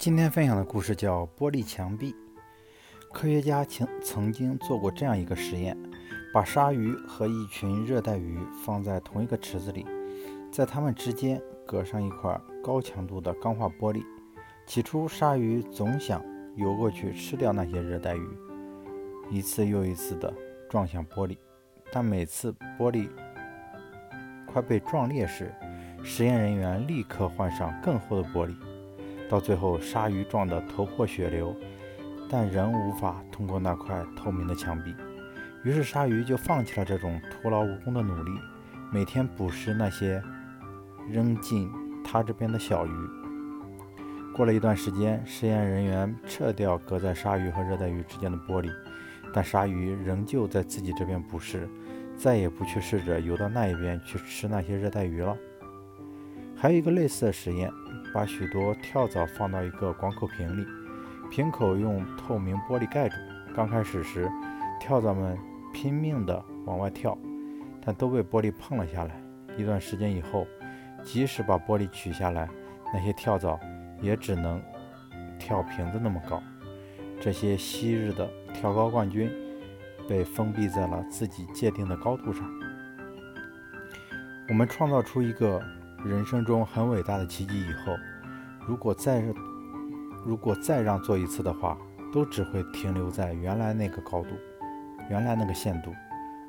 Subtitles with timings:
[0.00, 2.12] 今天分享的故事叫《玻璃墙壁》。
[3.12, 5.76] 科学家曾曾经做过这样一个实验：
[6.32, 9.84] 把鲨鱼和一群热带鱼放在同一个池子里，
[10.50, 14.02] 在它们之间隔上一块高强度的钢化玻璃。
[14.66, 16.24] 起初，鲨鱼总想
[16.56, 18.26] 游过去吃掉那些热带鱼，
[19.28, 20.32] 一次又一次地
[20.70, 21.36] 撞向玻璃，
[21.92, 23.06] 但每次玻璃
[24.50, 25.54] 快被撞裂时，
[26.02, 28.56] 实验人员立刻换上更厚的玻璃。
[29.30, 31.54] 到最后，鲨鱼撞得头破血流，
[32.28, 34.92] 但仍无法通过那块透明的墙壁。
[35.62, 38.32] 于是，鲨鱼就放弃了这种徒劳无功的努力，
[38.92, 40.20] 每天捕食那些
[41.08, 41.70] 扔进
[42.04, 42.90] 它这边的小鱼。
[44.34, 48.68] 过了一段时间，实验人员撤掉隔在鲨鱼和热带鱼之间的玻璃，
[49.32, 51.68] 但鲨鱼仍旧在自己这边捕食，
[52.16, 55.36] 再也不去试着游到那一边去吃那些热带鱼了。
[56.56, 57.70] 还有一个类似的实验。
[58.12, 60.66] 把许多跳蚤放到一个广口瓶里，
[61.30, 63.14] 瓶口用透明玻璃盖住。
[63.54, 64.28] 刚开始时，
[64.80, 65.38] 跳蚤们
[65.72, 67.16] 拼命地往外跳，
[67.84, 69.20] 但都被玻璃碰了下来。
[69.56, 70.46] 一段时间以后，
[71.04, 72.48] 即使把玻璃取下来，
[72.92, 73.58] 那些跳蚤
[74.00, 74.60] 也只能
[75.38, 76.42] 跳瓶子那么高。
[77.20, 79.30] 这些昔日的跳高冠军
[80.08, 82.44] 被封闭在了自己界定的高度上。
[84.48, 85.62] 我们创造出一个。
[86.04, 87.94] 人生中很伟大的奇迹以后，
[88.66, 89.22] 如果再
[90.24, 91.76] 如果再让做一次的话，
[92.12, 94.30] 都只会停留在原来那个高度，
[95.08, 95.92] 原来那个限度，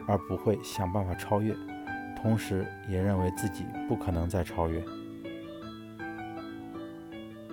[0.08, 1.56] 而不会想办法超越，
[2.22, 4.84] 同时也认为自己不可能再超越。